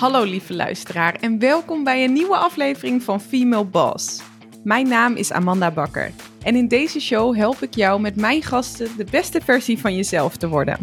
[0.00, 4.22] Hallo lieve luisteraar en welkom bij een nieuwe aflevering van Female Boss.
[4.64, 8.88] Mijn naam is Amanda Bakker en in deze show help ik jou met mijn gasten
[8.96, 10.78] de beste versie van jezelf te worden.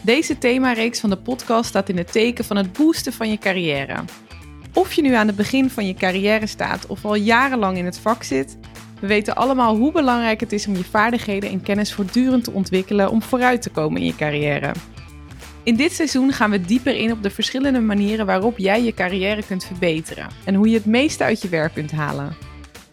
[0.00, 4.04] Deze themareeks van de podcast staat in het teken van het boosten van je carrière.
[4.72, 7.98] Of je nu aan het begin van je carrière staat of al jarenlang in het
[7.98, 8.58] vak zit,
[9.00, 13.10] we weten allemaal hoe belangrijk het is om je vaardigheden en kennis voortdurend te ontwikkelen
[13.10, 14.72] om vooruit te komen in je carrière.
[15.66, 19.42] In dit seizoen gaan we dieper in op de verschillende manieren waarop jij je carrière
[19.46, 22.36] kunt verbeteren en hoe je het meeste uit je werk kunt halen.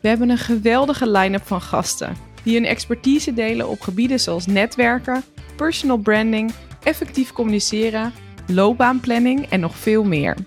[0.01, 5.23] We hebben een geweldige line-up van gasten die hun expertise delen op gebieden zoals netwerken,
[5.55, 8.13] personal branding, effectief communiceren,
[8.47, 10.37] loopbaanplanning en nog veel meer.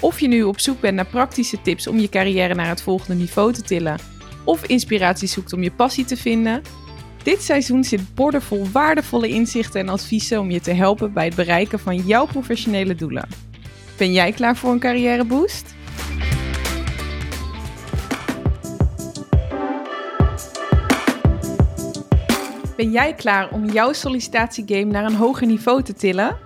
[0.00, 3.14] Of je nu op zoek bent naar praktische tips om je carrière naar het volgende
[3.14, 3.98] niveau te tillen,
[4.44, 6.62] of inspiratie zoekt om je passie te vinden,
[7.26, 11.78] dit seizoen zit bordenvol waardevolle inzichten en adviezen om je te helpen bij het bereiken
[11.78, 13.28] van jouw professionele doelen.
[13.96, 15.74] Ben jij klaar voor een carrièreboost?
[22.76, 26.36] Ben jij klaar om jouw sollicitatiegame naar een hoger niveau te tillen?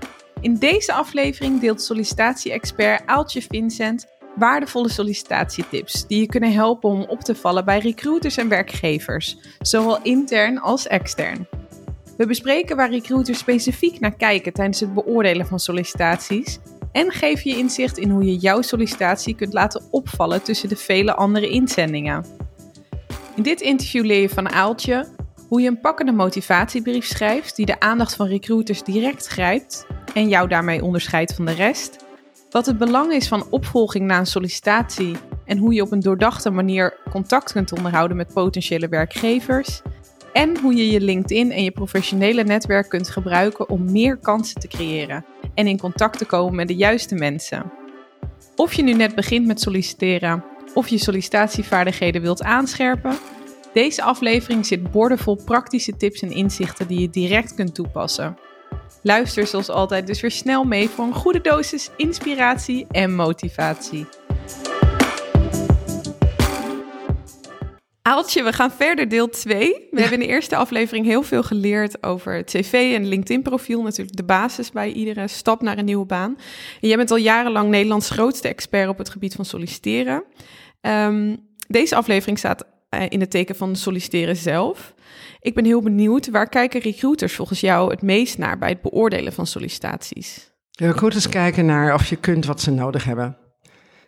[0.41, 7.21] In deze aflevering deelt sollicitatie-expert Aaltje Vincent waardevolle sollicitatietips die je kunnen helpen om op
[7.21, 11.47] te vallen bij recruiters en werkgevers, zowel intern als extern.
[12.17, 16.59] We bespreken waar recruiters specifiek naar kijken tijdens het beoordelen van sollicitaties
[16.93, 21.15] en geven je inzicht in hoe je jouw sollicitatie kunt laten opvallen tussen de vele
[21.15, 22.25] andere inzendingen.
[23.37, 25.07] In dit interview leer je van Aaltje
[25.49, 30.49] hoe je een pakkende motivatiebrief schrijft die de aandacht van recruiters direct grijpt en jou
[30.49, 32.05] daarmee onderscheidt van de rest
[32.51, 36.51] wat het belang is van opvolging na een sollicitatie en hoe je op een doordachte
[36.51, 39.83] manier contact kunt onderhouden met potentiële werkgevers.
[40.33, 44.69] En hoe je je LinkedIn en je professionele netwerk kunt gebruiken om meer kansen te
[44.69, 47.73] creëren en in contact te komen met de juiste mensen.
[48.57, 53.19] Of je nu net begint met solliciteren of je sollicitatievaardigheden wilt aanscherpen,
[53.73, 58.37] deze aflevering zit boordevol praktische tips en inzichten die je direct kunt toepassen.
[59.03, 64.07] Luister zoals altijd dus weer snel mee voor een goede dosis inspiratie en motivatie.
[68.03, 69.89] Aaltje, we gaan verder deel 2.
[69.91, 73.83] We hebben in de eerste aflevering heel veel geleerd over het cv en LinkedIn-profiel.
[73.83, 76.39] Natuurlijk de basis bij iedere stap naar een nieuwe baan.
[76.81, 80.25] En jij bent al jarenlang Nederlands grootste expert op het gebied van solliciteren.
[80.81, 84.95] Um, deze aflevering staat uh, in het teken van solliciteren zelf.
[85.41, 89.33] Ik ben heel benieuwd, waar kijken recruiters volgens jou het meest naar bij het beoordelen
[89.33, 90.53] van sollicitaties?
[90.71, 93.37] Recruiters kijken naar of je kunt wat ze nodig hebben.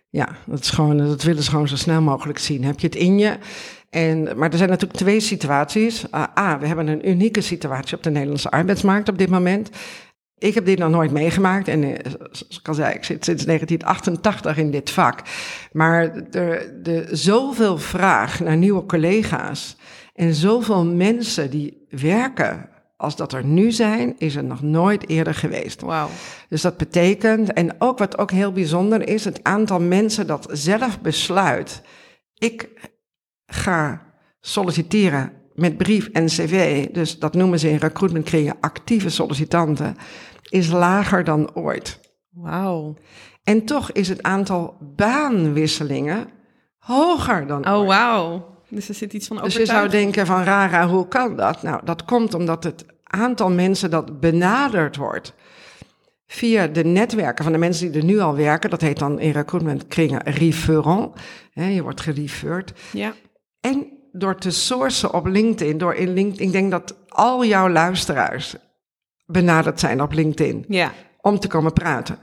[0.08, 2.64] Ja, dat, is gewoon, dat willen ze gewoon zo snel mogelijk zien.
[2.64, 3.38] Heb je het in je?
[3.90, 6.04] En, maar er zijn natuurlijk twee situaties.
[6.14, 9.70] Uh, A, we hebben een unieke situatie op de Nederlandse arbeidsmarkt op dit moment.
[10.38, 11.68] Ik heb dit nog nooit meegemaakt.
[11.68, 11.94] En uh,
[12.30, 15.20] zoals ik al zei, ik zit sinds 1988 in dit vak.
[15.72, 19.76] Maar de, zoveel vraag naar nieuwe collega's.
[20.22, 25.34] En zoveel mensen die werken als dat er nu zijn, is er nog nooit eerder
[25.34, 25.80] geweest.
[25.80, 26.08] Wow.
[26.48, 31.00] Dus dat betekent, en ook wat ook heel bijzonder is, het aantal mensen dat zelf
[31.00, 31.82] besluit,
[32.34, 32.68] ik
[33.46, 34.02] ga
[34.40, 39.96] solliciteren met brief en cv, dus dat noemen ze in recruitment actieve sollicitanten,
[40.48, 42.00] is lager dan ooit.
[42.30, 42.96] Wauw.
[43.42, 46.28] En toch is het aantal baanwisselingen
[46.78, 47.80] hoger dan oh, ooit.
[47.80, 48.51] Oh, wauw.
[48.74, 51.62] Dus er zit iets van Dus je zou denken van rara, hoe kan dat?
[51.62, 55.34] Nou, dat komt omdat het aantal mensen dat benaderd wordt
[56.26, 59.30] via de netwerken van de mensen die er nu al werken, dat heet dan in
[59.30, 61.20] recruitment kringen referent.
[61.52, 62.72] je wordt gereferred.
[62.92, 63.14] Ja.
[63.60, 68.56] En door te sourcen op LinkedIn, door in LinkedIn, ik denk dat al jouw luisteraars
[69.26, 70.64] benaderd zijn op LinkedIn.
[70.68, 70.92] Ja.
[71.20, 72.18] Om te komen praten.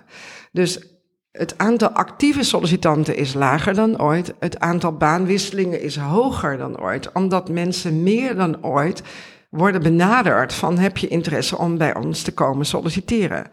[0.51, 0.98] Dus
[1.39, 4.33] het aantal actieve sollicitanten is lager dan ooit.
[4.39, 7.11] Het aantal baanwisselingen is hoger dan ooit.
[7.11, 9.01] Omdat mensen meer dan ooit
[9.49, 13.47] worden benaderd van heb je interesse om bij ons te komen solliciteren.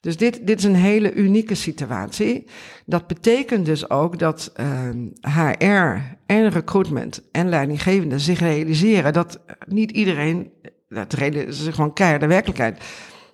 [0.00, 2.46] Dus dit, dit is een hele unieke situatie.
[2.84, 9.40] Dat betekent dus ook dat uh, ehm, HR en recruitment en leidinggevenden zich realiseren dat
[9.66, 10.50] niet iedereen,
[10.88, 12.84] dat is gewoon keiharde werkelijkheid.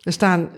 [0.00, 0.48] Er staan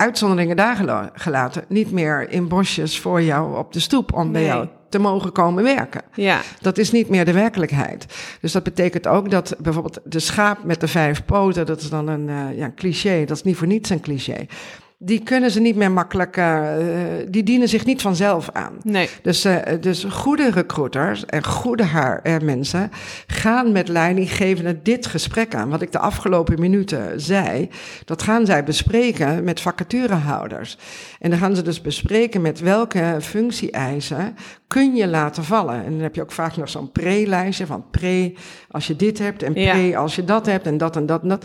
[0.00, 4.68] uitzonderingen daar gelaten, niet meer in bosjes voor jou op de stoep om bij jou
[4.88, 6.02] te mogen komen werken.
[6.14, 6.40] Ja.
[6.60, 8.06] Dat is niet meer de werkelijkheid.
[8.40, 12.08] Dus dat betekent ook dat bijvoorbeeld de schaap met de vijf poten, dat is dan
[12.08, 14.46] een uh, ja, cliché, dat is niet voor niets een cliché.
[15.02, 16.68] Die kunnen ze niet meer makkelijk, uh,
[17.28, 18.72] die dienen zich niet vanzelf aan.
[18.82, 19.08] Nee.
[19.22, 22.90] Dus, uh, dus goede recruiters en goede HR-mensen
[23.26, 25.68] gaan met leidinggevenden dit gesprek aan.
[25.68, 27.68] Wat ik de afgelopen minuten zei,
[28.04, 30.78] dat gaan zij bespreken met vacaturehouders.
[31.18, 34.36] En dan gaan ze dus bespreken met welke functie-eisen
[34.66, 35.84] kun je laten vallen.
[35.84, 38.34] En dan heb je ook vaak nog zo'n pre-lijstje van pre
[38.70, 39.98] als je dit hebt en pre ja.
[39.98, 41.44] als je dat hebt en dat en dat en dat.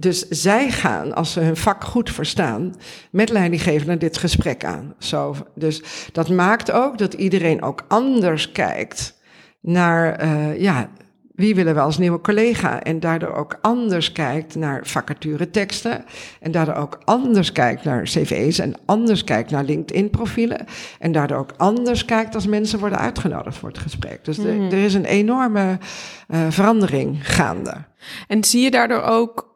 [0.00, 2.74] Dus zij gaan, als ze hun vak goed verstaan,
[3.10, 4.94] met leidinggevenden dit gesprek aan.
[4.98, 5.82] Zo, dus
[6.12, 9.18] dat maakt ook dat iedereen ook anders kijkt
[9.60, 10.90] naar, uh, ja,
[11.34, 12.82] wie willen we als nieuwe collega?
[12.82, 16.04] En daardoor ook anders kijkt naar vacature teksten.
[16.40, 20.64] En daardoor ook anders kijkt naar cv's en anders kijkt naar LinkedIn-profielen.
[20.98, 24.24] En daardoor ook anders kijkt als mensen worden uitgenodigd voor het gesprek.
[24.24, 24.70] Dus mm.
[24.70, 25.78] er is een enorme
[26.28, 27.74] uh, verandering gaande.
[28.28, 29.49] En zie je daardoor ook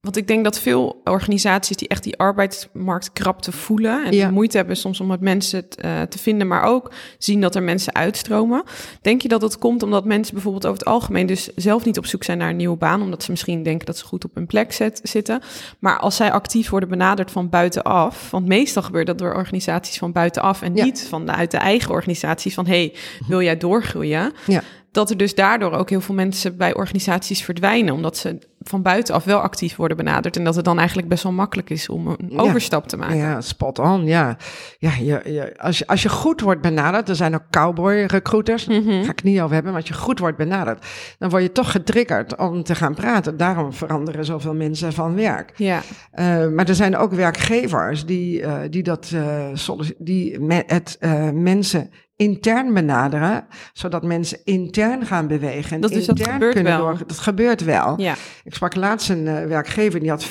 [0.00, 4.30] want ik denk dat veel organisaties die echt die arbeidsmarktkrapte voelen en ja.
[4.30, 7.94] moeite hebben soms om het mensen uh, te vinden, maar ook zien dat er mensen
[7.94, 8.62] uitstromen.
[9.02, 12.06] Denk je dat dat komt omdat mensen bijvoorbeeld over het algemeen dus zelf niet op
[12.06, 14.46] zoek zijn naar een nieuwe baan, omdat ze misschien denken dat ze goed op hun
[14.46, 15.42] plek zet, zitten.
[15.78, 20.12] Maar als zij actief worden benaderd van buitenaf, want meestal gebeurt dat door organisaties van
[20.12, 20.84] buitenaf en ja.
[20.84, 22.94] niet van uit de eigen organisatie van hey,
[23.28, 24.32] wil jij doorgroeien?
[24.46, 24.62] Ja
[24.92, 29.24] dat er dus daardoor ook heel veel mensen bij organisaties verdwijnen, omdat ze van buitenaf
[29.24, 32.38] wel actief worden benaderd en dat het dan eigenlijk best wel makkelijk is om een
[32.38, 33.16] overstap te maken.
[33.16, 34.36] Ja, spot on, ja.
[34.78, 38.66] ja je, je, als, je, als je goed wordt benaderd, er zijn ook cowboy recruiters,
[38.66, 39.04] mm -hmm.
[39.04, 40.86] ga ik niet over hebben, maar als je goed wordt benaderd,
[41.18, 43.36] dan word je toch getriggerd om te gaan praten.
[43.36, 45.52] Daarom veranderen zoveel mensen van werk.
[45.56, 45.80] Ja.
[46.14, 50.98] Uh, maar er zijn ook werkgevers die, uh, die, dat, uh, die me, het
[51.32, 51.90] mensen
[52.20, 55.80] intern benaderen, zodat mensen intern gaan bewegen.
[55.80, 56.86] Dat, is, intern dat gebeurt kunnen wel.
[56.86, 58.00] Door, dat gebeurt wel.
[58.00, 58.14] Ja.
[58.44, 60.28] Ik sprak laatst een uh, werkgever die had 25%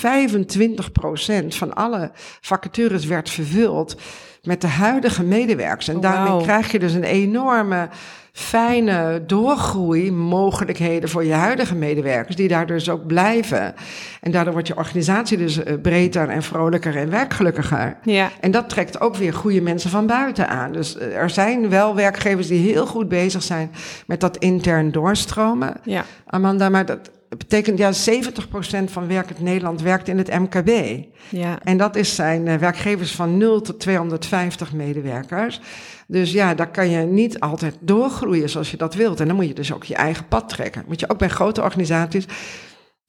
[1.47, 3.95] van alle vacatures werd vervuld
[4.41, 5.87] met de huidige medewerkers.
[5.87, 7.89] En Oh, daarmee krijg je dus een enorme
[8.31, 13.73] fijne doorgroeimogelijkheden voor je huidige medewerkers, die daar dus ook blijven.
[14.21, 17.97] En daardoor wordt je organisatie dus uh, breder en vrolijker en werkgelukkiger.
[18.03, 18.29] Ja.
[18.39, 20.71] En dat trekt ook weer goede mensen van buiten aan.
[20.71, 23.71] Dus uh, er zijn wel werkgevers die heel goed bezig zijn
[24.07, 25.73] met dat intern doorstromen.
[25.83, 26.05] Ja.
[26.25, 31.03] Amanda, maar dat betekent ja, 70% van werkend Nederland werkt in het MKB.
[31.29, 31.59] Ja.
[31.63, 35.59] En dat is zijn uh, werkgevers van 0 tot 250 medewerkers.
[36.07, 39.19] Dus ja, daar kan je niet altijd doorgroeien zoals je dat wilt.
[39.19, 40.83] En dan moet je dus ook je eigen pad trekken.
[40.87, 42.25] Moet je ook bij grote organisaties.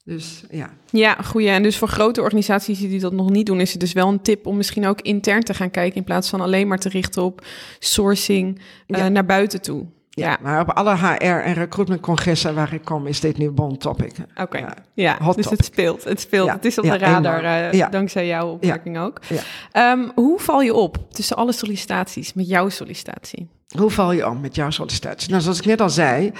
[0.04, 0.70] Dus ja.
[0.90, 1.48] Ja, goeie.
[1.48, 4.22] En dus voor grote organisaties die dat nog niet doen, is het dus wel een
[4.22, 7.22] tip om misschien ook intern te gaan kijken in plaats van alleen maar te richten
[7.22, 7.46] op
[7.78, 9.08] sourcing uh, Ja.
[9.08, 9.86] naar buiten toe.
[10.12, 14.12] Ja, maar op alle HR- en recruitmentcongressen waar ik kom, is dit nu bon topic.
[14.36, 14.74] Oké, Ja.
[14.94, 16.04] ja, dus het speelt.
[16.04, 16.46] Het speelt.
[16.46, 19.20] Ja, Het is op ja, de radar, eh, dankzij jouw opmerking ook.
[19.28, 19.40] Ja.
[19.72, 23.48] Ehm, hoe val je op tussen alle sollicitaties met jouw sollicitatie?
[23.78, 25.30] Hoe val je om met jouw sollicitatie?
[25.30, 26.30] Nou, zoals ik net al zei,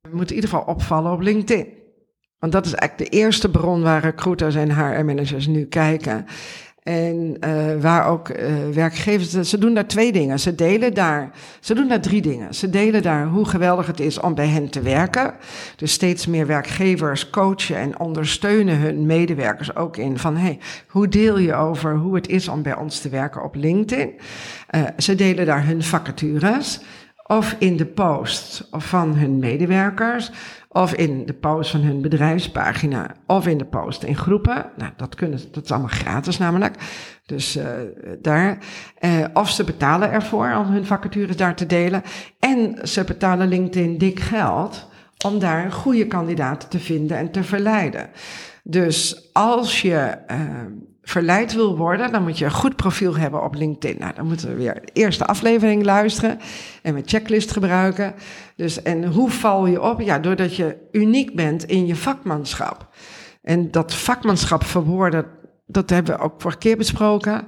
[0.00, 1.68] we moeten in ieder geval opvallen op LinkedIn.
[2.38, 6.26] Want dat is eigenlijk de eerste bron waar recruiters en HR-managers nu kijken.
[6.86, 10.40] En uh, waar ook uh, werkgevers, ze doen daar twee dingen.
[10.40, 11.30] Ze delen daar,
[11.60, 12.54] ze doen daar drie dingen.
[12.54, 15.34] Ze delen daar hoe geweldig het is om bij hen te werken.
[15.76, 21.38] Dus steeds meer werkgevers coachen en ondersteunen hun medewerkers ook in van, hey, hoe deel
[21.38, 24.10] je over hoe het is om bij ons te werken op LinkedIn?
[24.70, 26.80] Uh, ze delen daar hun vacatures
[27.26, 30.30] of in de post van hun medewerkers,
[30.76, 34.70] of in de post van hun bedrijfspagina, of in de post in groepen.
[34.76, 36.74] Nou, dat, kunnen, dat is allemaal gratis namelijk.
[37.26, 37.64] Dus uh,
[38.22, 38.58] daar.
[39.00, 42.02] Uh, of ze betalen ervoor om hun vacatures daar te delen.
[42.38, 44.88] En ze betalen LinkedIn dik geld
[45.24, 48.10] om daar goede kandidaten te vinden en te verleiden.
[48.62, 50.38] Dus als je uh,
[51.08, 53.96] verleid wil worden, dan moet je een goed profiel hebben op LinkedIn.
[53.98, 56.38] Nou, dan moeten we weer de eerste aflevering luisteren
[56.82, 58.14] en mijn checklist gebruiken.
[58.56, 60.00] Dus, en hoe val je op?
[60.00, 62.88] Ja, doordat je uniek bent in je vakmanschap.
[63.42, 65.26] En dat vakmanschap verwoorden,
[65.66, 67.44] dat hebben we ook vorige keer besproken.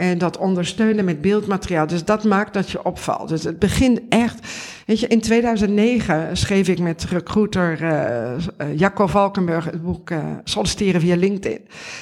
[0.00, 1.86] En dat ondersteunen met beeldmateriaal.
[1.86, 3.28] Dus dat maakt dat je opvalt.
[3.28, 4.46] Dus het begint echt.
[4.86, 10.18] Weet je, in 2009 schreef ik met recruiter uh, uh, Jacco Valkenburg het boek uh,
[10.44, 11.60] Solliciteren via LinkedIn.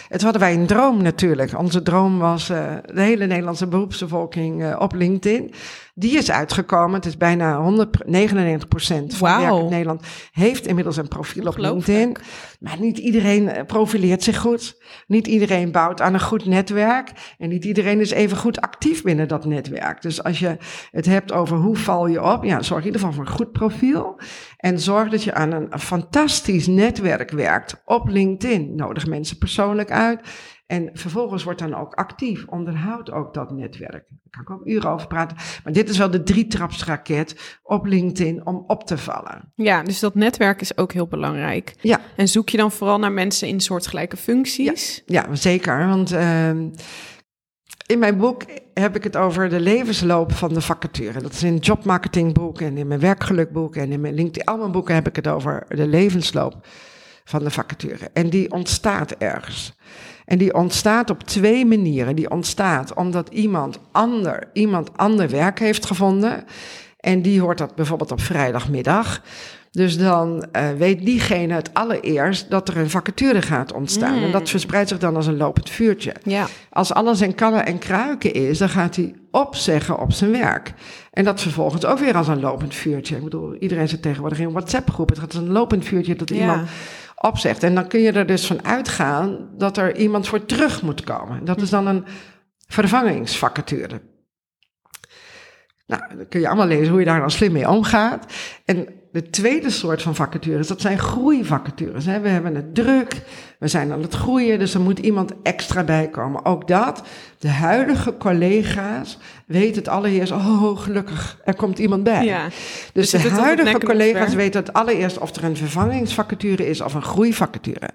[0.09, 1.59] Het hadden wij een droom natuurlijk.
[1.59, 5.55] Onze droom was uh, de hele Nederlandse beroepsbevolking op LinkedIn.
[5.95, 6.95] Die is uitgekomen.
[6.95, 9.41] Het is bijna 199 procent van Wauw.
[9.41, 12.17] werk in Nederland heeft inmiddels een profiel op LinkedIn.
[12.61, 14.77] Maar niet iedereen profileert zich goed.
[15.07, 17.13] Niet iedereen bouwt aan een goed netwerk.
[17.39, 20.03] En niet iedereen iedereen is even goed actief binnen dat netwerk.
[20.03, 20.57] Dus als je
[20.91, 23.53] het hebt over hoe val je op, ja, zorg in ieder geval voor een goed
[23.53, 24.21] profiel.
[24.57, 28.75] En zorg dat je aan een fantastisch netwerk werkt op LinkedIn.
[28.75, 30.21] Nodig mensen persoonlijk uit.
[30.67, 34.05] En vervolgens wordt dan ook actief, onderhoud ook dat netwerk.
[34.31, 35.37] Daar kan ik ook uren over praten.
[35.65, 39.53] Maar dit is wel de drietrapsraket op LinkedIn om op te vallen.
[39.55, 41.75] Ja, dus dat netwerk is ook heel belangrijk.
[41.81, 42.01] Ja.
[42.17, 45.03] En zoek je dan vooral naar mensen in soortgelijke functies?
[45.07, 45.87] Ja, zeker.
[45.87, 46.51] Want uh,
[47.89, 48.43] in mijn boek
[48.75, 51.23] heb ik het over de levensloop van de vacature.
[51.23, 54.45] Dat is in jobmarketingboek en in mijn werkgelukboek en in mijn LinkedIn.
[54.45, 56.67] Al boeken heb ik het over de levensloop
[57.25, 58.11] van de vacature.
[58.13, 59.73] En die ontstaat ergens.
[60.25, 62.17] En die ontstaat op twee manieren.
[62.17, 66.45] Die ontstaat omdat iemand ander, iemand ander werk heeft gevonden.
[67.01, 69.23] En die hoort dat bijvoorbeeld op vrijdagmiddag.
[69.71, 74.23] Dus dan uh, weet diegene het allereerst dat er een vacature gaat ontstaan.
[74.23, 76.15] En dat verspreidt zich dan als een lopend vuurtje.
[76.23, 76.47] Ja.
[76.71, 80.75] Als alles in kannen en kruiken is, dan gaat hij opzeggen op zijn werk.
[81.11, 83.17] En dat vervolgens ook weer als een lopend vuurtje.
[83.17, 85.09] Ik bedoel, iedereen zit tegenwoordig in een WhatsApp-groep.
[85.09, 86.69] Het gaat als een lopend vuurtje dat iemand
[87.15, 87.63] opzegt.
[87.63, 91.45] En dan kun je er dus van uitgaan dat er iemand voor terug moet komen.
[91.45, 92.05] Dat is dan een
[92.67, 94.01] vervangingsvacature.
[95.89, 98.33] Nou, dan kun je allemaal lezen hoe je daar dan slim mee omgaat.
[98.65, 102.05] En de tweede soort van vacatures, dat zijn groeivacatures.
[102.05, 103.23] We hebben het druk,
[103.59, 106.45] we zijn aan het groeien, dus er moet iemand extra bij komen.
[106.45, 107.03] Ook dat,
[107.39, 112.25] de huidige collega's weten het allereerst, oh gelukkig, er komt iemand bij.
[112.25, 112.49] Ja.
[112.93, 117.03] Dus, Dus de huidige collega's weten het allereerst of er een vervangingsvacature is of een
[117.03, 117.91] groeivacature.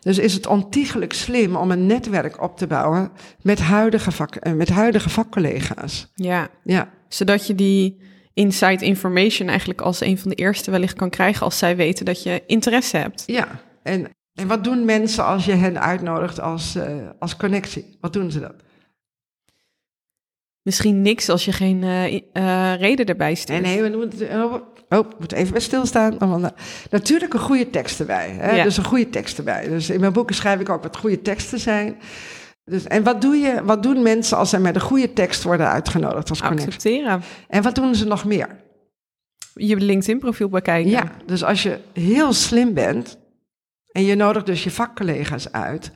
[0.00, 3.10] Dus is het ontiegelijk slim om een netwerk op te bouwen
[3.42, 6.10] met huidige, vak, eh, met huidige vakcollega's.
[6.14, 6.88] ja, Ja.
[7.08, 8.00] zodat je die
[8.34, 12.22] inside information eigenlijk als een van de eerste wellicht kan krijgen als zij weten dat
[12.22, 13.22] je interesse hebt.
[13.26, 13.48] Ja,
[13.82, 17.96] en, en wat doen mensen als je hen uitnodigt als, eh, als connectie?
[18.00, 18.54] Wat doen ze dan?
[20.70, 23.62] Misschien niks als je geen eh, eh, reden erbij Nee, stuurt.
[23.62, 24.52] nee, we moeten, oh,
[24.88, 26.16] oh, we moeten even bij stilstaan.
[26.90, 28.30] Natuurlijk een goede tekst erbij.
[28.30, 28.56] Hè?
[28.56, 28.62] Ja.
[28.62, 29.68] Dus een goede tekst erbij.
[29.68, 31.96] Dus in mijn boeken schrijf ik ook wat goede teksten zijn.
[32.64, 35.68] Dus, en wat, doe je, wat doen mensen als ze met een goede tekst worden
[35.68, 36.66] uitgenodigd als connectie?
[36.66, 37.22] Accepteren.
[37.48, 38.48] En wat doen ze nog meer?
[39.54, 40.90] Je LinkedIn-profiel bekijken.
[40.90, 43.18] Ja, dus als je heel slim bent
[43.92, 45.90] en je nodigt dus je vakcollega's uit,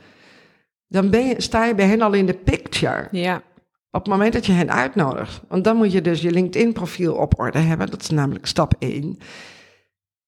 [0.88, 3.09] dan ben je, sta je bij hen al in de picture.
[3.11, 3.43] Ja.
[3.95, 5.41] Op het moment dat je hen uitnodigt.
[5.49, 7.91] Want dan moet je dus je LinkedIn-profiel op orde hebben.
[7.91, 9.19] Dat is namelijk stap 1.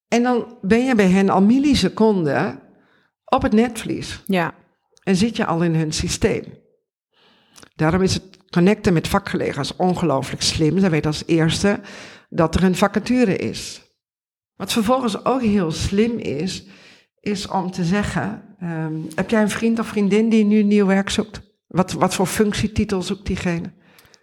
[0.08, 2.60] En dan ben je bij hen al milliseconden
[3.24, 4.22] op het netvlies.
[4.26, 4.54] ja.
[5.02, 6.44] En zit je al in hun systeem.
[7.74, 10.78] Daarom is het connecten met vakcollega's ongelooflijk slim.
[10.78, 11.80] Zij weten als eerste
[12.28, 13.82] dat er een vacature is.
[14.56, 16.66] Wat vervolgens ook heel slim is,
[17.20, 21.10] is om te zeggen: ehm, heb jij een vriend of vriendin die nu nieuw werk
[21.10, 21.45] zoekt?
[21.66, 23.72] Wat, wat voor functietitel zoekt diegene?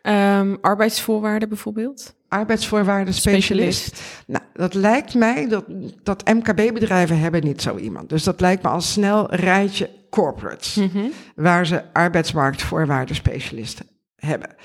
[0.02, 2.16] Ehm, arbeidsvoorwaarden bijvoorbeeld.
[2.28, 4.02] Arbeidsvoorwaarden specialist.
[4.28, 5.66] Nou, dat lijkt mij dat,
[6.04, 8.10] dat MKB-bedrijven hebben niet zo iemand.
[8.10, 11.06] Dus dat lijkt me al snel rijtje corporates, Mhm.
[11.36, 13.86] waar ze arbeidsmarktvoorwaarden specialisten
[14.16, 14.56] hebben.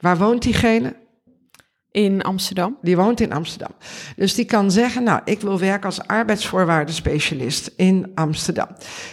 [0.00, 0.94] Waar woont diegene?
[1.90, 2.78] In Amsterdam.
[2.82, 3.70] Die woont in Amsterdam.
[4.16, 8.68] Dus die kan zeggen, nou, ik wil werken als arbeidsvoorwaarden specialist in Amsterdam.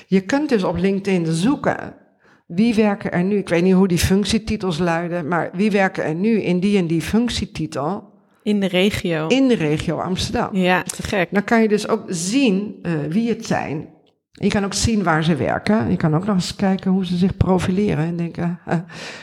[0.07, 1.95] Je kunt dus op LinkedIn zoeken,
[2.45, 6.15] wie werken er nu, ik weet niet hoe die functietitels luiden, maar wie werken er
[6.15, 8.03] nu in die en die functietitel
[8.43, 9.27] In de regio.
[9.27, 10.55] in de regio Amsterdam.
[10.55, 11.27] Ja, te gek.
[11.31, 13.93] Dan kan je dus ook zien eh, wie het zijn.
[14.31, 15.89] Je kan ook zien waar ze werken.
[15.89, 18.59] Je kan ook nog eens kijken hoe ze zich profileren en denken,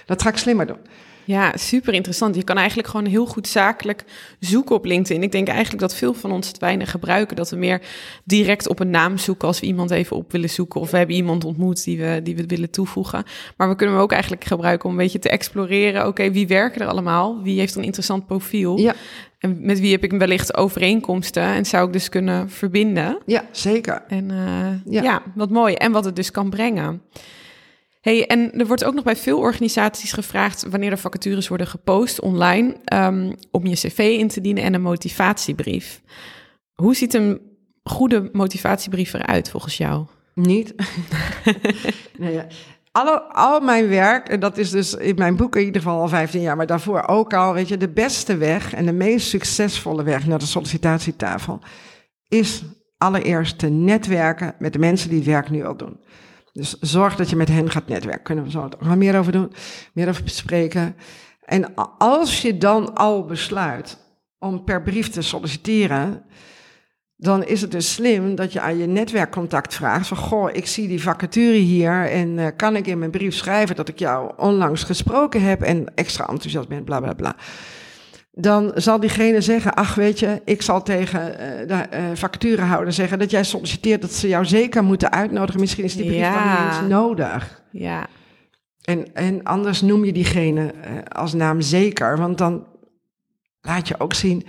[0.07, 0.79] dat ga ik slimmer doen.
[1.25, 2.35] Ja, super interessant.
[2.35, 4.05] Je kan eigenlijk gewoon heel goed zakelijk
[4.39, 5.23] zoeken op LinkedIn.
[5.23, 7.37] Ik denk eigenlijk dat veel van ons het weinig gebruiken.
[7.37, 7.81] Dat we meer
[8.25, 10.81] direct op een naam zoeken als we iemand even op willen zoeken.
[10.81, 13.25] Of we hebben iemand ontmoet die we, die we willen toevoegen.
[13.57, 16.07] Maar we kunnen hem ook eigenlijk gebruiken om een beetje te exploreren.
[16.07, 17.43] Oké, wie werken er allemaal?
[17.43, 18.79] Wie heeft een interessant profiel?
[18.79, 18.95] Ja,
[19.39, 21.43] En met wie heb ik wellicht overeenkomsten?
[21.43, 23.19] En zou ik dus kunnen verbinden?
[23.27, 24.03] ja zeker.
[24.09, 25.03] En eh, Ja.
[25.03, 25.23] ja.
[25.35, 25.75] wat mooi.
[25.75, 27.03] En wat het dus kan brengen.
[28.03, 32.21] Hey, en er wordt ook nog bij veel organisaties gevraagd wanneer er vacatures worden gepost
[32.21, 36.03] online ehm, om je cv in te dienen en een motivatiebrief.
[36.75, 37.41] Hoe ziet een
[37.83, 40.07] goede motivatiebrief eruit volgens jou?
[40.35, 40.75] Niet.
[42.19, 42.47] nee, ja.
[42.93, 46.09] Alle, al mijn werk, en dat is dus in mijn boek in ieder geval al
[46.09, 50.03] 15 jaar, maar daarvoor ook al, weet je, de beste weg en de meest succesvolle
[50.03, 51.61] weg naar de sollicitatietafel
[52.29, 52.63] is
[52.99, 56.01] allereerst te netwerken met de mensen die het werk nu al doen.
[56.53, 58.23] Dus zorg dat je met hen gaat netwerken.
[58.23, 59.53] Kunnen we zo nog meer over doen,
[59.93, 60.97] meer over bespreken.
[61.45, 63.99] En als je dan al besluit
[64.39, 66.25] om per brief te solliciteren,
[67.17, 70.89] dan is het dus slim dat je aan je netwerkcontact vraagt van, goh, ik zie
[70.89, 74.83] die vacature hier en uh, kan ik in mijn brief schrijven dat ik jou onlangs
[74.83, 77.37] gesproken heb en extra enthousiast ben, bla bla bla.
[78.35, 83.19] Dan zal diegene zeggen, ach weet je, ik zal tegen uh, de uh, vacaturehouder zeggen
[83.19, 85.61] dat jij solliciteert dat ze jou zeker moeten uitnodigen.
[85.61, 86.33] Misschien is die brief ja.
[86.33, 87.63] dan niet eens nodig.
[87.71, 88.07] Ja.
[88.83, 90.75] En, en anders noem je diegene
[91.09, 92.67] als naam zeker, want dan
[93.61, 94.47] laat je ook zien,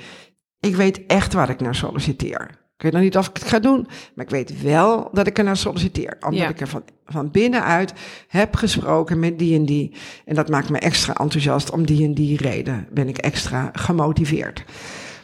[0.60, 2.63] ik weet echt waar ik naar solliciteer.
[2.84, 5.38] Ik weet nog niet of ik het ga doen, maar ik weet wel dat ik
[5.38, 6.18] er naar solliciteer.
[6.20, 7.94] Omdat ik er van, van binnenuit
[8.28, 9.94] heb gesproken met die en die.
[10.26, 11.72] En dat maakt me extra enthousiast.
[11.72, 14.64] Om die en die reden ben ik extra gemotiveerd.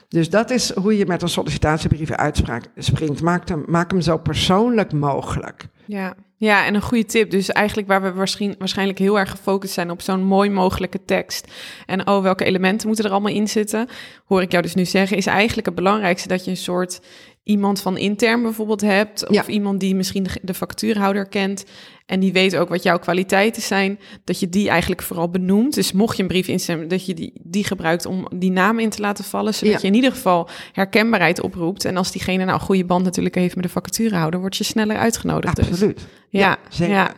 [0.09, 3.21] Dus dat is hoe je met een sollicitatiebrief uitspringt.
[3.21, 5.67] Maak hem, maak hem zo persoonlijk mogelijk.
[5.85, 6.13] Ja.
[6.35, 7.31] ja, en een goede tip.
[7.31, 8.13] Dus eigenlijk waar we
[8.57, 11.47] waarschijnlijk heel erg gefocust zijn op zo'n mooi mogelijke tekst.
[11.85, 13.87] En oh, welke elementen moeten er allemaal in zitten?
[14.25, 17.01] Hoor ik jou dus nu zeggen, is eigenlijk het belangrijkste dat je een soort
[17.43, 19.27] iemand van intern bijvoorbeeld hebt.
[19.27, 21.65] Of iemand die misschien de, de factuurhouder kent.
[22.09, 23.99] En die weet ook wat jouw kwaliteiten zijn.
[24.23, 25.73] Dat je die eigenlijk vooral benoemt.
[25.73, 28.89] Dus mocht je een brief instemmen, dat je die, die gebruikt om die naam in
[28.89, 29.53] te laten vallen.
[29.53, 31.85] Zodat je in ieder geval herkenbaarheid oproept.
[31.85, 34.97] En als diegene nou een goede band natuurlijk heeft met de vacaturehouder, word je sneller
[34.97, 35.55] uitgenodigd.
[35.55, 35.69] Dus.
[35.69, 35.95] Absoluut.
[35.95, 36.05] Dus.
[36.29, 36.95] Ja, zeker.
[36.95, 37.13] Ja.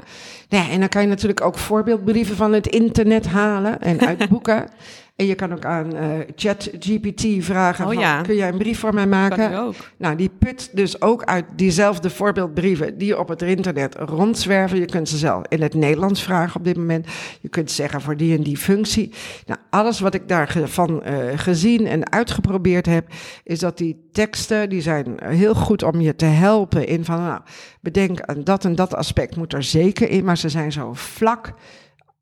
[0.48, 4.69] Ja, en dan kan je natuurlijk ook voorbeeldbrieven van het internet halen en uitboeken.
[5.15, 6.01] En je kan ook aan uh,
[6.36, 8.21] ChatGPT vragen: oh, ja.
[8.21, 9.60] kun jij een brief voor mij maken?
[9.60, 9.75] ook.
[9.98, 14.80] Nou, die put dus ook uit diezelfde voorbeeldbrieven die op het internet rondzwerven.
[14.81, 17.07] Je kunt ze zelf in het Nederlands vragen op dit moment.
[17.41, 19.13] Je kunt zeggen voor die en die functie.
[19.45, 23.07] Nou, alles wat ik daarvan uh, gezien en uitgeprobeerd heb,
[23.43, 27.41] is dat die teksten die zijn heel goed om je te helpen in van, nou,
[27.81, 31.53] bedenk aan dat en dat aspect moet er zeker in, maar ze zijn zo vlak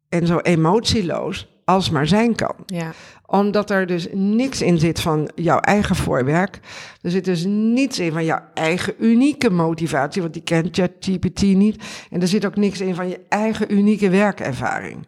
[0.09, 2.55] en zo emotieloos als maar zijn kan.
[2.65, 2.91] Ja.
[3.25, 6.59] Omdat er dus niks in zit van jouw eigen voorwerk.
[7.01, 11.83] Er zit dus niets in van jouw eigen unieke motivatie, want die kent ChatGPT niet.
[12.09, 15.07] En er zit ook niks in van je eigen unieke werkervaring.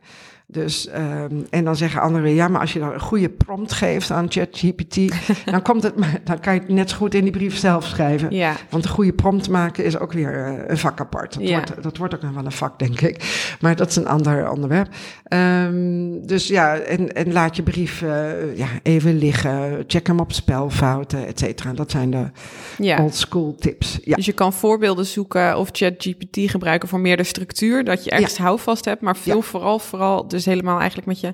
[0.51, 4.11] Dus, um, en dan zeggen anderen, ja, maar als je dan een goede prompt geeft
[4.11, 4.95] aan ChatGPT,
[5.51, 5.93] dan, komt het,
[6.23, 8.35] dan kan je het net zo goed in die brief zelf schrijven.
[8.35, 8.55] Ja.
[8.69, 11.33] Want een goede prompt maken is ook weer uh, een vak apart.
[11.33, 11.55] Dat, ja.
[11.55, 13.45] wordt, dat wordt ook nog wel een vak, denk ik.
[13.61, 14.87] Maar dat is een ander onderwerp.
[15.29, 19.83] Um, dus ja, en, en laat je brief uh, ja, even liggen.
[19.87, 21.73] Check hem op spelfouten, et cetera.
[21.73, 22.25] Dat zijn de
[22.77, 23.03] ja.
[23.03, 23.99] old school tips.
[24.03, 24.15] Ja.
[24.15, 28.37] Dus je kan voorbeelden zoeken of ChatGPT gebruiken voor meer de structuur, dat je ergens
[28.37, 31.33] houvast hebt, maar veel vooral, vooral dus helemaal eigenlijk met je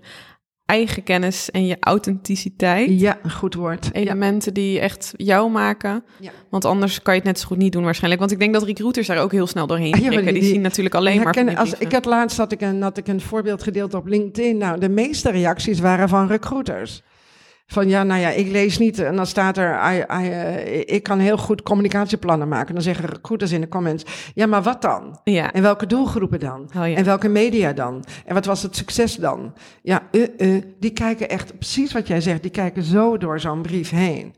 [0.68, 3.00] eigen kennis en je authenticiteit.
[3.00, 3.90] Ja, een goed woord.
[3.92, 6.04] Elementen die echt jou maken.
[6.20, 6.32] Ja.
[6.50, 8.22] Want anders kan je het net zo goed niet doen waarschijnlijk.
[8.22, 10.96] Want ik denk dat recruiters daar ook heel snel doorheen ja, die, die, zien natuurlijk
[10.96, 14.08] alleen maar als, Ik had laatst had ik, een, had ik een voorbeeld gedeeld op
[14.08, 14.58] LinkedIn.
[14.58, 17.04] Nou, de meeste reacties waren van recruiters.
[17.72, 19.00] Van ja, nou ja, ik lees niet.
[19.00, 22.74] En dan staat er, I, I, uh, ik kan heel goed communicatieplannen maken.
[22.74, 25.20] Dan zeggen recruiters in de comments, ja, maar wat dan?
[25.24, 25.54] Ja.
[25.54, 26.62] En welke doelgroepen dan?
[26.62, 26.96] Oh, ja.
[26.96, 28.04] En welke media dan?
[28.26, 29.54] En wat was het succes dan?
[29.82, 33.62] Ja, uh, uh, die kijken echt, precies wat jij zegt, die kijken zo door zo'n
[33.62, 34.36] brief heen.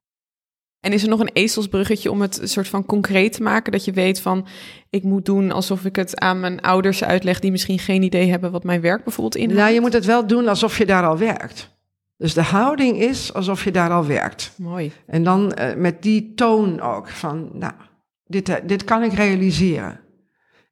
[0.79, 3.71] En is er nog een ezelsbruggetje om het soort van concreet te maken?
[3.71, 4.47] Dat je weet van,
[4.89, 7.39] ik moet doen alsof ik het aan mijn ouders uitleg...
[7.39, 9.61] die misschien geen idee hebben wat mijn werk bijvoorbeeld inhoudt?
[9.61, 11.77] Nou, je moet het wel doen alsof je daar al werkt.
[12.19, 14.51] Dus de houding is alsof je daar al werkt.
[14.57, 14.91] Mooi.
[15.07, 17.73] En dan uh, met die toon ook van, nou,
[18.25, 19.99] dit, uh, dit kan ik realiseren.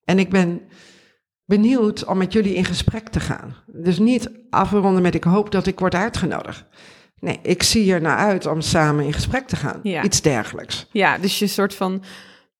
[0.04, 0.62] En ik ben
[1.46, 3.56] benieuwd om met jullie in gesprek te gaan.
[3.66, 6.66] Dus niet afronden met ik hoop dat ik word uitgenodigd.
[7.20, 9.80] Nee, ik zie er naar uit om samen in gesprek te gaan.
[9.84, 10.04] Ja.
[10.04, 10.88] Iets dergelijks.
[10.92, 12.04] Ja, dus je soort van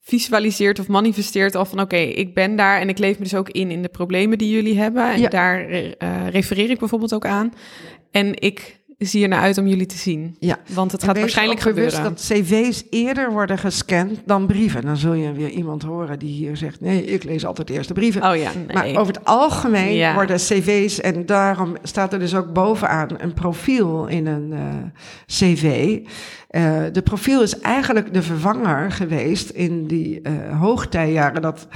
[0.08, 3.36] visualiseert of manifesteert al van oké, okay, ik ben daar en ik leef me dus
[3.36, 5.12] ook in in de problemen die jullie hebben.
[5.12, 5.30] En ja.
[5.30, 5.88] daar uh,
[6.30, 7.54] refereer ik bijvoorbeeld ook aan.
[8.12, 10.36] En ik zie er naar uit om jullie te zien.
[10.40, 10.58] Ja.
[10.74, 12.04] Want het gaat waarschijnlijk gebeuren.
[12.04, 14.82] dat cv's eerder worden gescand dan brieven.
[14.82, 16.82] Dan zul je weer iemand horen die hier zegt...
[16.82, 18.24] nee, ik lees altijd eerst de brieven.
[18.24, 18.94] Oh ja, nee.
[18.94, 20.14] Maar over het algemeen ja.
[20.14, 21.02] worden cv's...
[21.02, 24.60] en daarom staat er dus ook bovenaan een profiel in een uh,
[25.26, 25.98] cv...
[26.52, 31.68] Uh, de profiel is eigenlijk de vervanger geweest in die uh, hoogtijjaren dat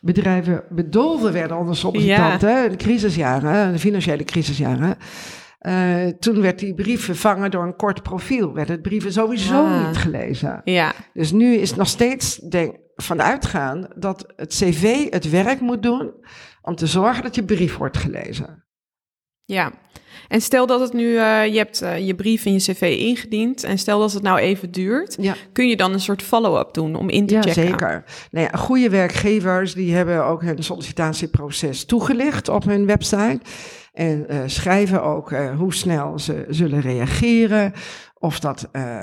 [0.00, 2.68] bedrijven bedolven werden onder sollicitanten, ja.
[2.68, 4.96] de crisisjaren, de financiële crisisjaren.
[5.66, 8.54] Uh, toen werd die brief vervangen door een kort profiel.
[8.54, 9.86] Werd het brieven sowieso ah.
[9.86, 10.60] niet gelezen.
[10.64, 10.92] Ja.
[11.12, 16.12] Dus nu is het nog steeds denk, vanuitgaan dat het cv het werk moet doen
[16.62, 18.66] om te zorgen dat je brief wordt gelezen.
[19.44, 19.72] Ja,
[20.28, 23.64] en stel dat het nu, uh, je hebt uh, je brief en je cv ingediend.
[23.64, 25.16] En stel dat het nou even duurt.
[25.20, 25.34] Ja.
[25.52, 27.62] Kun je dan een soort follow-up doen om in te ja, checken?
[27.62, 28.04] Zeker.
[28.30, 33.40] Nou ja, goede werkgevers die hebben ook hun sollicitatieproces toegelicht op hun website.
[33.98, 37.72] En uh, schrijven ook uh, hoe snel ze zullen reageren.
[38.20, 39.02] Of dat, uh,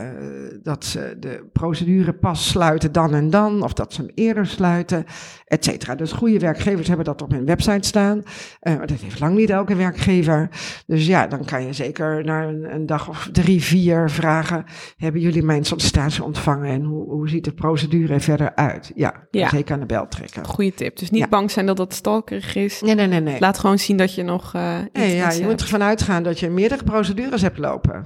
[0.63, 5.06] dat ze de procedure pas sluiten dan en dan, of dat ze hem eerder sluiten,
[5.45, 5.95] et cetera.
[5.95, 8.17] Dus goede werkgevers hebben dat op hun website staan.
[8.17, 10.49] Uh, maar dat heeft lang niet elke werkgever.
[10.86, 14.63] Dus ja, dan kan je zeker na een, een, dag of drie, vier vragen:
[14.97, 18.91] Hebben jullie mijn sollicitatie ontvangen en hoe, hoe ziet de procedure er verder uit?
[18.95, 19.49] Ja, ja.
[19.49, 20.45] zeker aan de bel trekken.
[20.45, 20.97] Goeie tip.
[20.97, 22.82] Dus niet bang zijn dat dat stalkerig is.
[22.82, 23.19] Nee, nee, nee.
[23.19, 23.39] nee.
[23.39, 24.54] Laat gewoon zien dat je nog.
[24.56, 28.06] Uh, nee, ja, je moet ervan uitgaan dat je meerdere procedures hebt lopen.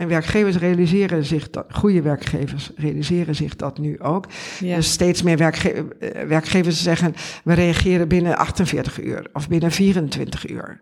[0.00, 4.26] En werkgevers realiseren zich dat, goede werkgevers realiseren zich dat nu ook.
[4.60, 10.48] Dus steeds meer werkge eh, werkgevers zeggen, we reageren binnen 48 uur of binnen 24
[10.48, 10.80] uur.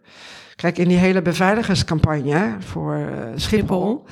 [0.55, 4.05] Kijk, in die hele beveiligerscampagne voor uh, Schiphol,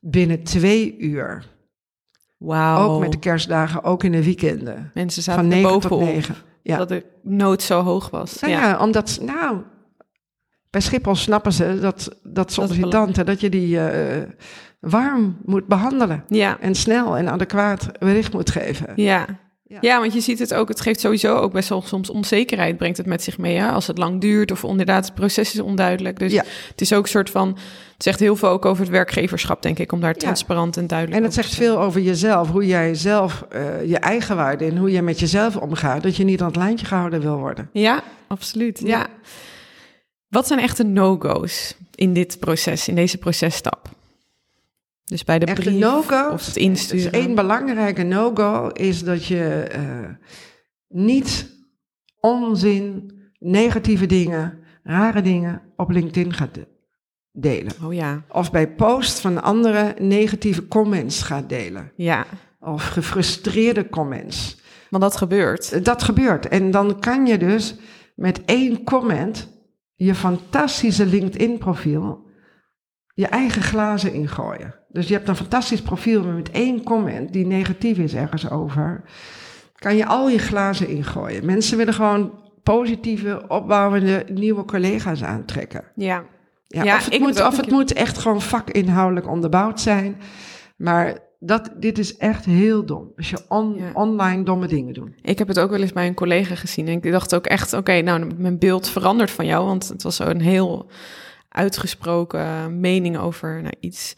[0.00, 1.44] binnen twee uur.
[2.36, 2.88] Wauw.
[2.88, 4.90] Ook met de kerstdagen, ook in de weekenden.
[4.94, 6.34] Mensen zaten van 9 tot 9.
[6.62, 6.76] Ja.
[6.76, 8.40] Dat de nood zo hoog was.
[8.40, 9.56] Nou ja, omdat, nou,
[10.74, 13.86] bij Schiphol snappen ze dat, dat sollicitanten, dat, dat je die uh,
[14.80, 16.24] warm moet behandelen.
[16.28, 16.56] Ja.
[16.60, 18.92] En snel en adequaat bericht moet geven.
[18.96, 19.26] Ja.
[19.66, 19.78] ja.
[19.80, 20.00] Ja.
[20.00, 23.06] want je ziet het ook, het geeft sowieso ook best wel soms onzekerheid, brengt het
[23.06, 23.56] met zich mee.
[23.56, 23.68] Hè?
[23.68, 26.18] Als het lang duurt of inderdaad het proces is onduidelijk.
[26.18, 26.44] Dus ja.
[26.68, 27.48] het is ook een soort van,
[27.92, 31.18] het zegt heel veel ook over het werkgeverschap, denk ik, om daar transparant en duidelijk
[31.18, 34.90] En het zegt veel over jezelf, hoe jij zelf, uh, je eigen waarde en hoe
[34.90, 36.02] je met jezelf omgaat.
[36.02, 37.68] Dat je niet aan het lijntje gehouden wil worden.
[37.72, 38.80] Ja, absoluut.
[38.84, 39.06] ja.
[40.34, 43.88] Wat zijn echte no-go's in dit proces, in deze processtap?
[45.04, 45.98] Dus bij de echte brief no
[46.32, 47.12] of het insturen.
[47.12, 50.08] Dus één belangrijke no-go is dat je uh,
[50.88, 51.50] niet
[52.20, 56.58] onzin, negatieve dingen, rare dingen op LinkedIn gaat
[57.32, 57.72] delen.
[57.84, 58.22] Oh ja.
[58.28, 61.92] Of bij post van anderen negatieve comments gaat delen.
[61.96, 62.26] Ja.
[62.60, 64.56] Of gefrustreerde comments.
[64.90, 65.84] Want dat gebeurt.
[65.84, 66.48] Dat gebeurt.
[66.48, 67.74] En dan kan je dus
[68.14, 69.52] met één comment
[69.94, 72.24] je fantastische LinkedIn-profiel
[73.14, 74.74] je eigen glazen ingooien.
[74.88, 79.04] Dus je hebt een fantastisch profiel met één comment die negatief is ergens over.
[79.74, 81.46] Kan je al je glazen ingooien.
[81.46, 85.84] Mensen willen gewoon positieve, opbouwende, nieuwe collega's aantrekken.
[85.94, 86.24] Ja.
[86.66, 90.20] Ja, of het, moet, of het moet echt gewoon vakinhoudelijk onderbouwd zijn.
[90.76, 93.12] Maar dat, dit is echt heel dom.
[93.16, 93.38] Als je
[93.94, 95.10] online domme dingen doet.
[95.22, 96.88] Ik heb het ook wel eens bij een collega gezien.
[96.88, 99.66] En ik dacht ook echt, oké, nou, mijn beeld verandert van jou.
[99.66, 100.90] Want het was zo'n heel
[101.48, 104.14] uitgesproken mening over nou, iets.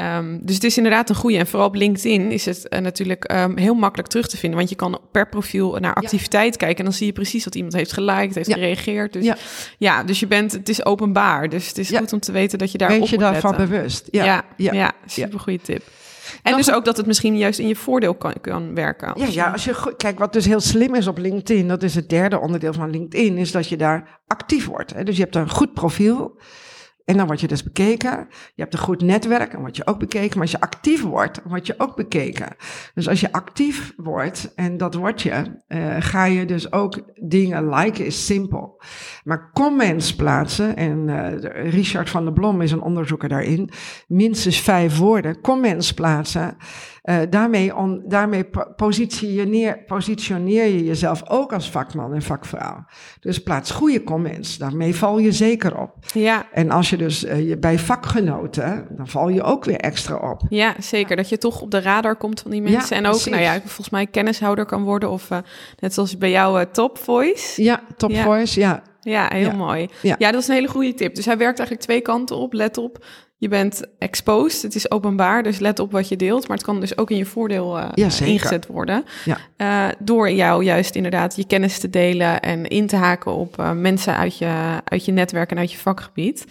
[0.00, 1.38] Um, dus het is inderdaad een goede.
[1.38, 4.58] En vooral op LinkedIn is het uh, natuurlijk um, heel makkelijk terug te vinden.
[4.58, 6.78] Want je kan per profiel naar activiteit kijken.
[6.78, 9.12] En dan zie je precies wat iemand heeft geliked, heeft gereageerd.
[9.12, 9.36] Dus ja.
[9.78, 10.02] ja.
[10.04, 11.48] dus je bent, het is openbaar.
[11.48, 14.08] Dus het is goed om te weten dat je daar Weet je daarvan bewust.
[14.10, 14.92] Ja, ja, ja.
[15.06, 15.82] super goede tip.
[16.42, 19.12] En dus ook dat het misschien juist in je voordeel kan, kan werken.
[19.16, 22.08] Ja, ja, als je kijk, wat dus heel slim is op LinkedIn, dat is het
[22.08, 24.94] derde onderdeel van LinkedIn, is dat je daar actief wordt.
[24.94, 25.04] Hè?
[25.04, 26.38] Dus je hebt een goed profiel.
[27.06, 28.26] En dan word je dus bekeken.
[28.54, 30.30] Je hebt een goed netwerk, dan word je ook bekeken.
[30.30, 32.56] Maar als je actief wordt, word je ook bekeken.
[32.94, 37.68] Dus als je actief wordt, en dat word je, uh, ga je dus ook dingen
[37.68, 38.82] liken, is simpel.
[39.26, 43.70] Maar comments plaatsen, en uh, Richard van der Blom is een onderzoeker daarin,
[44.08, 46.56] minstens vijf woorden, comments plaatsen.
[47.04, 52.84] Uh, daarmee on, daarmee positioneer, positioneer je jezelf ook als vakman en vakvrouw.
[53.20, 55.94] Dus plaats goede comments, daarmee val je zeker op.
[56.14, 56.46] Ja.
[56.52, 60.42] En als je dus uh, je bij vakgenoten, dan val je ook weer extra op.
[60.48, 61.16] Ja, zeker.
[61.16, 62.96] Dat je toch op de radar komt van die mensen.
[62.96, 63.32] Ja, en ook, precies.
[63.32, 65.10] nou ja, volgens mij kennishouder kan worden.
[65.10, 65.38] Of uh,
[65.78, 67.62] net zoals bij jou Top Voice.
[67.62, 68.22] Ja, Top ja.
[68.22, 68.82] Voice, ja.
[69.10, 69.88] Ja, heel mooi.
[70.02, 70.14] Ja.
[70.18, 71.14] ja, dat is een hele goede tip.
[71.14, 72.52] Dus hij werkt eigenlijk twee kanten op.
[72.52, 73.04] Let op,
[73.36, 76.48] je bent exposed, het is openbaar, dus let op wat je deelt.
[76.48, 79.04] Maar het kan dus ook in je voordeel uh, ja, ingezet worden.
[79.24, 79.38] Ja.
[79.56, 83.72] Uh, door jou juist inderdaad je kennis te delen en in te haken op uh,
[83.72, 86.44] mensen uit je, uit je netwerk en uit je vakgebied.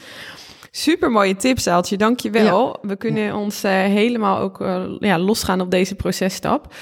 [0.71, 1.97] Super mooie tips, Aaltje.
[1.97, 2.77] Dank je wel.
[2.81, 4.57] We kunnen ons helemaal ook
[4.99, 6.73] ja, losgaan op deze processtap.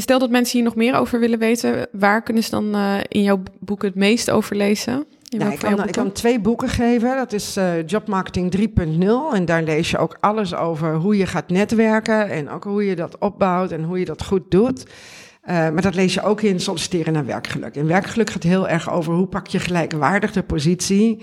[0.00, 2.76] Stel dat mensen hier nog meer over willen weten, waar kunnen ze dan
[3.08, 5.06] in jouw boek het meest over lezen?
[5.36, 7.16] Nou, ik, kan, ik kan twee boeken geven.
[7.16, 9.34] Dat is uh, Jobmarketing 3.0.
[9.34, 12.30] En daar lees je ook alles over hoe je gaat netwerken.
[12.30, 14.82] En ook hoe je dat opbouwt en hoe je dat goed doet.
[14.82, 17.76] Uh, maar dat lees je ook in solliciteren naar werkgeluk.
[17.76, 21.22] En werkgeluk gaat heel erg over hoe pak je gelijkwaardig de positie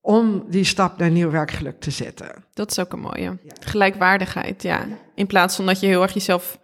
[0.00, 2.44] om die stap naar nieuw werkgeluk te zetten.
[2.54, 3.38] Dat is ook een mooie.
[3.42, 3.52] Ja.
[3.60, 4.86] Gelijkwaardigheid, ja.
[5.14, 6.58] In plaats van dat je heel erg jezelf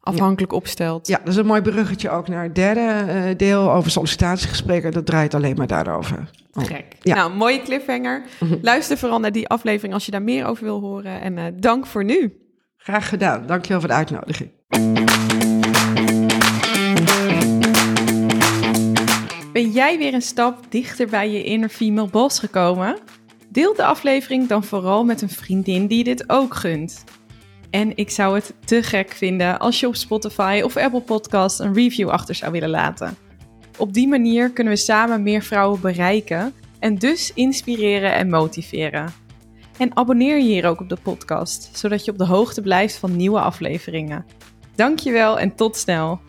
[0.00, 1.06] afhankelijk opstelt.
[1.06, 4.92] Ja, dat is een mooi bruggetje ook naar het derde uh, deel over sollicitatiegesprekken.
[4.92, 6.30] Dat draait alleen maar daarover.
[6.52, 6.64] Oh.
[7.00, 7.14] Ja.
[7.14, 8.22] Nou, mooie cliffhanger.
[8.62, 11.20] Luister vooral naar die aflevering als je daar meer over wil horen.
[11.20, 12.32] En uh, dank voor nu.
[12.76, 13.46] Graag gedaan.
[13.46, 14.50] Dankjewel voor de uitnodiging.
[19.52, 22.98] Ben jij weer een stap dichter bij je inner female boss gekomen?
[23.48, 27.04] Deel de aflevering dan vooral met een vriendin die dit ook gunt.
[27.70, 31.74] En ik zou het te gek vinden als je op Spotify of Apple Podcast een
[31.74, 33.16] review achter zou willen laten.
[33.78, 39.12] Op die manier kunnen we samen meer vrouwen bereiken en dus inspireren en motiveren.
[39.78, 43.16] En abonneer je hier ook op de podcast, zodat je op de hoogte blijft van
[43.16, 44.26] nieuwe afleveringen.
[44.74, 46.20] Dankjewel en tot snel!